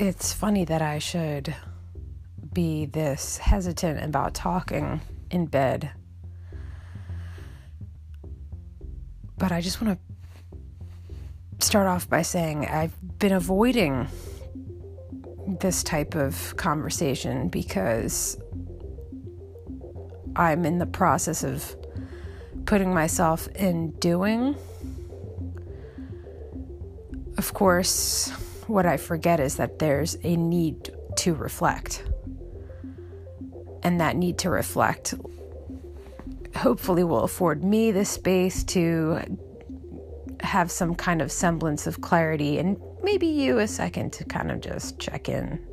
[0.00, 1.54] it's funny that I should
[2.54, 5.90] be this hesitant about talking in bed.
[9.36, 14.08] But I just want to start off by saying I've been avoiding
[15.60, 18.38] this type of conversation because
[20.34, 21.76] I'm in the process of
[22.64, 24.56] putting myself in doing.
[27.36, 28.32] Of course,
[28.70, 32.04] what I forget is that there's a need to reflect.
[33.82, 35.14] And that need to reflect
[36.56, 39.20] hopefully will afford me the space to
[40.40, 44.60] have some kind of semblance of clarity and maybe you a second to kind of
[44.60, 45.64] just check in.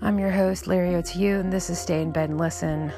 [0.00, 2.92] I'm your host, Larry Otiu, and this is Stay in Bed and Listen.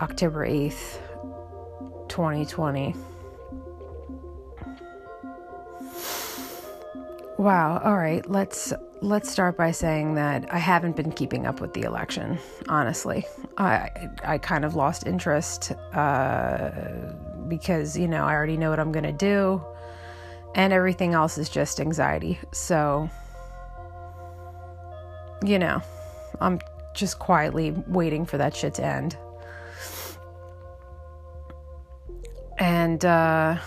[0.00, 0.98] October 8th,
[2.08, 2.94] 2020.
[7.38, 8.28] Wow, all right.
[8.30, 13.26] Let's let's start by saying that I haven't been keeping up with the election, honestly.
[13.58, 13.90] I
[14.24, 16.70] I kind of lost interest uh,
[17.48, 19.62] because, you know, I already know what I'm to do
[20.54, 22.38] and everything else is just anxiety.
[22.52, 23.10] So
[25.44, 25.82] you know,
[26.40, 26.58] I'm
[26.94, 29.16] just quietly waiting for that shit to end.
[32.58, 33.58] And uh,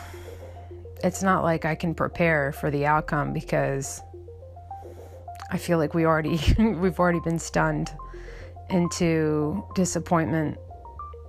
[1.03, 4.01] it's not like I can prepare for the outcome because
[5.49, 7.91] I feel like we already we've already been stunned
[8.69, 10.57] into disappointment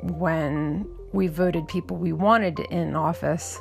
[0.02, 3.60] when we voted people we wanted in office.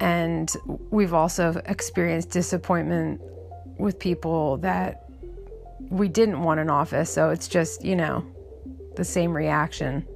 [0.00, 0.50] And
[0.90, 3.20] we've also experienced disappointment
[3.78, 5.06] with people that
[5.90, 7.12] we didn't want in office.
[7.12, 8.24] So it's just, you know,
[8.96, 10.06] the same reaction.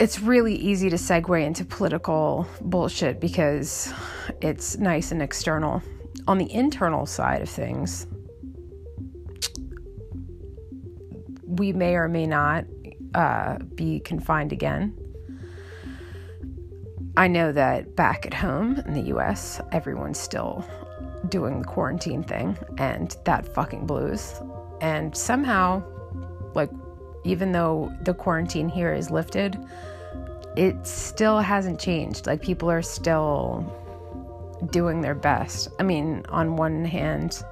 [0.00, 3.92] It's really easy to segue into political bullshit because
[4.40, 5.82] it's nice and external.
[6.28, 8.06] On the internal side of things,
[11.44, 12.64] we may or may not
[13.14, 14.96] uh, be confined again.
[17.16, 20.64] I know that back at home in the US, everyone's still
[21.28, 24.40] doing the quarantine thing and that fucking blues.
[24.80, 25.82] And somehow,
[26.54, 26.70] like,
[27.24, 29.58] even though the quarantine here is lifted,
[30.56, 32.26] it still hasn't changed.
[32.26, 33.64] Like, people are still
[34.70, 35.68] doing their best.
[35.78, 37.42] I mean, on one hand,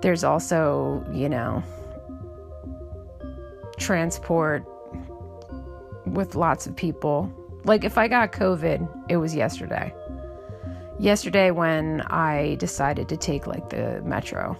[0.00, 1.62] there's also, you know,
[3.78, 4.64] transport
[6.06, 7.32] with lots of people.
[7.64, 9.92] Like, if I got COVID, it was yesterday
[10.98, 14.56] yesterday when I decided to take like the metro.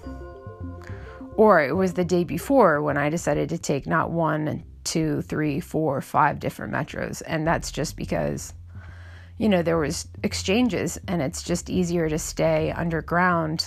[1.37, 5.61] Or it was the day before when I decided to take not one, two, three,
[5.61, 7.22] four, five different metros.
[7.27, 8.53] And that's just because,
[9.39, 13.67] you know, there was exchanges and it's just easier to stay underground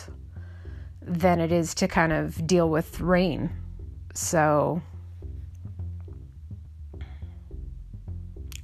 [1.02, 3.50] than it is to kind of deal with rain.
[4.14, 4.82] So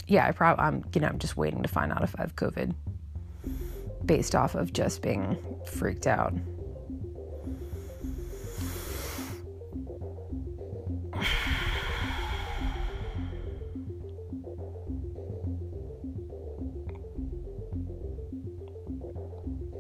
[0.08, 2.36] yeah, I probably I'm you know, I'm just waiting to find out if I have
[2.36, 2.74] COVID
[4.06, 6.34] based off of just being freaked out.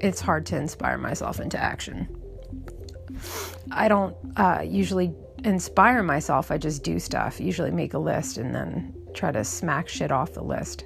[0.03, 2.09] It's hard to inspire myself into action.
[3.71, 5.15] I don't uh, usually
[5.45, 7.39] inspire myself, I just do stuff.
[7.39, 10.85] Usually make a list and then try to smack shit off the list.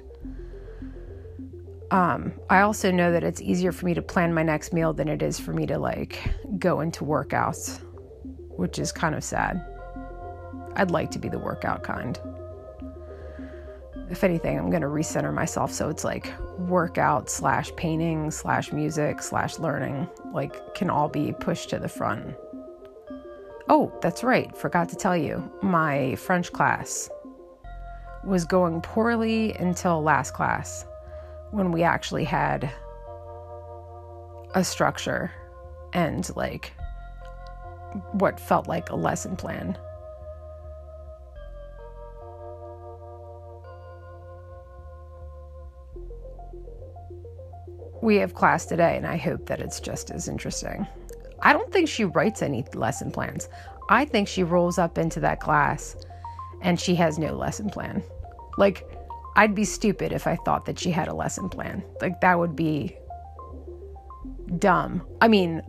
[1.90, 5.08] Um, I also know that it's easier for me to plan my next meal than
[5.08, 6.30] it is for me to like
[6.60, 7.80] go into workouts,
[8.56, 9.64] which is kind of sad.
[10.76, 12.20] I'd like to be the workout kind.
[14.10, 19.20] If anything, I'm going to recenter myself so it's like workout slash painting slash music
[19.20, 22.34] slash learning, like, can all be pushed to the front.
[23.68, 24.56] Oh, that's right.
[24.56, 25.50] Forgot to tell you.
[25.60, 27.10] My French class
[28.24, 30.86] was going poorly until last class
[31.50, 32.70] when we actually had
[34.54, 35.30] a structure
[35.92, 36.72] and like
[38.12, 39.76] what felt like a lesson plan.
[48.00, 50.86] We have class today, and I hope that it's just as interesting.
[51.40, 53.48] I don't think she writes any lesson plans.
[53.88, 55.96] I think she rolls up into that class
[56.60, 58.02] and she has no lesson plan.
[58.56, 58.86] Like,
[59.36, 61.84] I'd be stupid if I thought that she had a lesson plan.
[62.00, 62.96] Like, that would be
[64.58, 65.06] dumb.
[65.20, 65.62] I mean,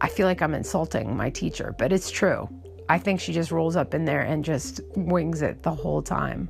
[0.00, 2.48] I feel like I'm insulting my teacher, but it's true.
[2.88, 6.48] I think she just rolls up in there and just wings it the whole time.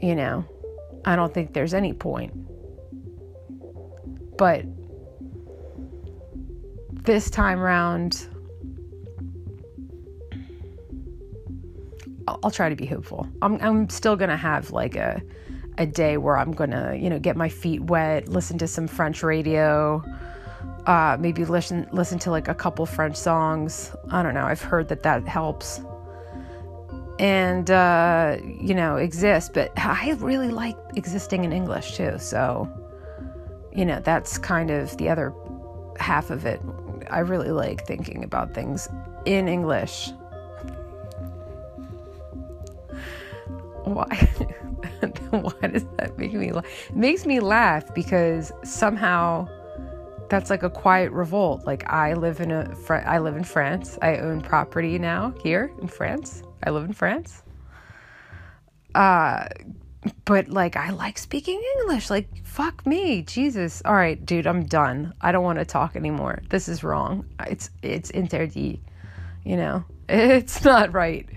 [0.00, 0.44] You know,
[1.04, 2.32] I don't think there's any point.
[4.36, 4.64] But
[6.92, 8.26] this time round,
[12.28, 13.28] I'll, I'll try to be hopeful.
[13.42, 15.20] I'm, I'm still to have like a,
[15.78, 19.22] a day where I'm to, you know, get my feet wet, listen to some French
[19.22, 20.02] radio,
[20.86, 23.92] uh, maybe listen, listen to like a couple French songs.
[24.10, 24.44] I don't know.
[24.44, 25.80] I've heard that that helps.
[27.20, 29.52] And, uh, you know, exist.
[29.52, 32.18] But I really like existing in English too.
[32.18, 32.66] So,
[33.76, 35.34] you know, that's kind of the other
[35.98, 36.62] half of it.
[37.10, 38.88] I really like thinking about things
[39.26, 40.12] in English.
[43.84, 44.06] Why?
[45.30, 46.64] Why does that make me laugh?
[46.88, 49.46] It makes me laugh because somehow
[50.30, 51.66] that's like a quiet revolt.
[51.66, 53.98] Like I live in a I live in France.
[54.00, 56.44] I own property now here in France.
[56.62, 57.42] I live in France.
[58.94, 59.48] Uh
[60.24, 62.10] but like I like speaking English.
[62.10, 63.82] Like fuck me, Jesus.
[63.84, 65.14] All right, dude, I'm done.
[65.20, 66.40] I don't want to talk anymore.
[66.48, 67.26] This is wrong.
[67.46, 68.80] It's it's interdit.
[69.44, 71.28] You know, it's not right.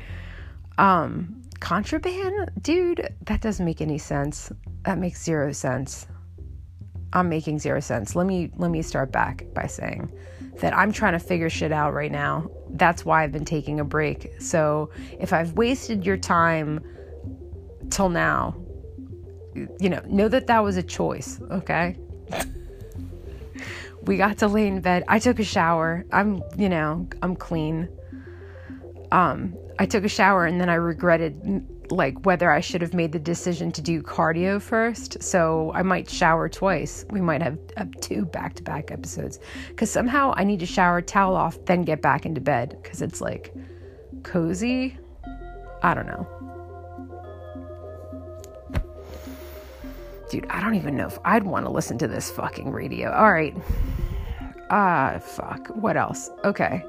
[0.77, 3.13] Um, contraband, dude.
[3.25, 4.51] That doesn't make any sense.
[4.83, 6.07] That makes zero sense.
[7.13, 8.15] I'm making zero sense.
[8.15, 10.12] Let me let me start back by saying
[10.60, 12.50] that I'm trying to figure shit out right now.
[12.71, 14.42] That's why I've been taking a break.
[14.42, 14.89] So
[15.19, 16.83] if I've wasted your time
[17.92, 18.56] till now,
[19.80, 21.98] you know, know that that was a choice, okay?
[24.04, 25.04] we got to lay in bed.
[25.07, 26.06] I took a shower.
[26.12, 27.88] I'm, you know, I'm clean.
[29.12, 33.11] Um, I took a shower and then I regretted like whether I should have made
[33.11, 35.21] the decision to do cardio first.
[35.21, 37.05] So I might shower twice.
[37.09, 37.57] We might have,
[38.01, 42.01] two back to back episodes because somehow I need to shower, towel off, then get
[42.01, 43.53] back into bed because it's like
[44.23, 44.97] cozy.
[45.81, 46.27] I don't know.
[50.29, 53.11] Dude, I don't even know if I'd want to listen to this fucking radio.
[53.11, 53.55] All right.
[54.69, 55.67] Ah, fuck.
[55.67, 56.29] What else?
[56.43, 56.83] Okay.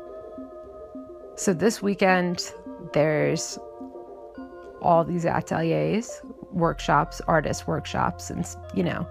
[1.36, 2.52] So this weekend,
[2.92, 3.58] there's
[4.84, 6.20] all these ateliers,
[6.52, 9.06] workshops, artist workshops, and, you know,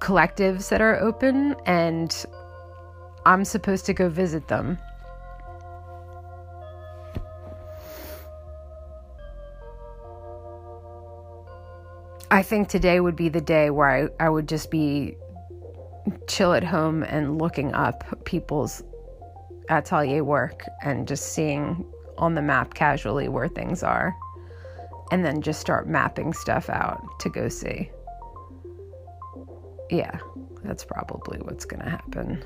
[0.00, 2.24] collectives that are open, and
[3.26, 4.78] I'm supposed to go visit them.
[12.30, 15.16] I think today would be the day where I, I would just be
[16.26, 18.82] chill at home and looking up people's
[19.70, 21.84] atelier work and just seeing
[22.18, 24.14] on the map casually where things are.
[25.10, 27.90] And then just start mapping stuff out to go see.
[29.90, 30.18] Yeah,
[30.62, 32.44] that's probably what's going to happen.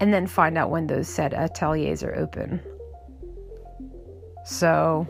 [0.00, 2.60] And then find out when those said ateliers are open.
[4.44, 5.08] So,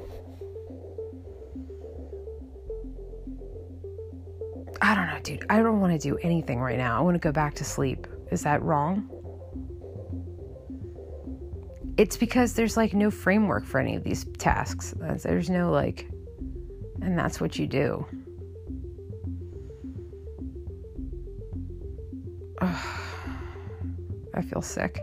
[4.80, 5.44] I don't know, dude.
[5.50, 6.98] I don't want to do anything right now.
[6.98, 8.06] I want to go back to sleep.
[8.30, 9.10] Is that wrong?
[11.96, 14.94] It's because there's like no framework for any of these tasks.
[14.98, 16.08] There's no like,
[17.00, 18.06] and that's what you do.
[22.60, 22.86] Ugh.
[24.34, 25.00] I feel sick.